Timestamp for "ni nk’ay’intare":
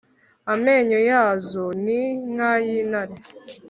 1.83-3.15